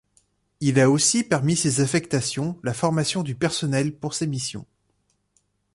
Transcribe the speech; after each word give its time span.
Il 0.61 0.79
a 0.79 0.89
aussi 0.89 1.23
parmi 1.23 1.55
ses 1.55 1.79
affectations 1.79 2.57
la 2.63 2.73
formation 2.73 3.21
du 3.21 3.35
personnel 3.35 3.93
pour 3.95 4.15
ces 4.15 4.25
missions. 4.25 4.65